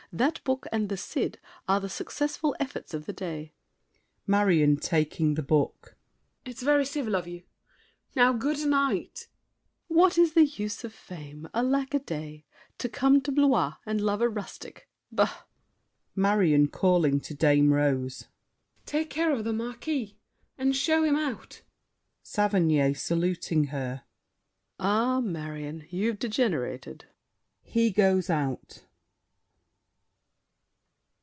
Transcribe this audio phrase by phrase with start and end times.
[0.13, 1.39] That book and "The Cid"
[1.69, 3.53] Are the successful efforts of the day.
[4.27, 5.95] MARION (taking the book).
[6.43, 7.43] It's very civil of you;
[8.13, 9.29] now, good night!
[9.87, 10.01] SAVERNY.
[10.01, 11.47] What is the use of fame?
[11.53, 12.43] Alack a day!
[12.79, 14.89] To come to Blois and love a rustic!
[15.13, 15.45] Bah!
[16.13, 18.27] MARION (calling to Dame Rose).
[18.85, 20.17] Take care of the Marquis,
[20.57, 21.61] and show him out!
[22.21, 24.03] SAVERNY (saluting her).
[24.77, 27.05] Ah, Marion, you've degenerated!
[27.63, 28.83] [He goes out.